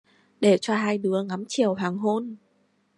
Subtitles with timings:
[0.39, 2.35] Để cho hai đứa ngắm chiều hoàng hôn